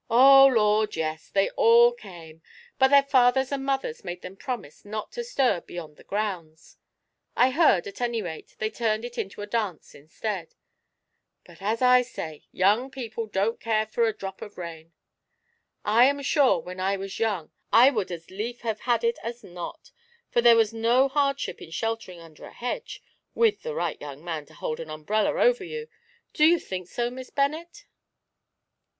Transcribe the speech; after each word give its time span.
"Oh, 0.09 0.47
Lord, 0.47 0.95
yes; 0.95 1.29
they 1.29 1.51
all 1.51 1.91
came, 1.91 2.41
but 2.79 2.87
their 2.87 3.03
fathers 3.03 3.51
and 3.51 3.63
mothers 3.63 4.03
made 4.03 4.23
them 4.23 4.35
promise 4.35 4.83
not 4.83 5.11
to 5.11 5.23
stir 5.23 5.61
beyond 5.61 5.95
the 5.95 6.03
grounds. 6.03 6.77
I 7.35 7.51
heard, 7.51 7.85
at 7.85 8.01
any 8.01 8.19
rate, 8.19 8.55
they 8.57 8.71
turned 8.71 9.05
it 9.05 9.19
into 9.19 9.43
a 9.43 9.45
dance 9.45 9.93
instead. 9.93 10.55
But, 11.45 11.61
as 11.61 11.83
I 11.83 12.01
say, 12.01 12.45
young 12.51 12.89
people 12.89 13.27
don't 13.27 13.59
care 13.59 13.85
for 13.85 14.05
a 14.07 14.11
drop 14.17 14.41
of 14.41 14.57
rain. 14.57 14.91
I 15.85 16.05
am 16.05 16.19
sure, 16.23 16.57
when 16.57 16.79
I 16.79 16.97
was 16.97 17.19
young, 17.19 17.51
I 17.71 17.91
would 17.91 18.09
as 18.11 18.31
lief 18.31 18.61
have 18.61 18.79
had 18.79 19.03
it 19.03 19.19
as 19.21 19.43
not, 19.43 19.91
for 20.31 20.41
there 20.41 20.55
was 20.57 20.73
no 20.73 21.09
hardship 21.09 21.61
in 21.61 21.69
sheltering 21.69 22.19
under 22.19 22.45
a 22.45 22.51
hedge, 22.53 23.03
with 23.35 23.61
the 23.61 23.75
right 23.75 24.01
young 24.01 24.23
man 24.25 24.47
to 24.47 24.55
hold 24.55 24.79
an 24.79 24.89
umbrella 24.89 25.39
over 25.39 25.63
you, 25.63 25.87
do 26.33 26.43
you 26.43 26.57
think 26.57 26.87
so, 26.87 27.11
Miss 27.11 27.29
Bennet?" 27.29 27.85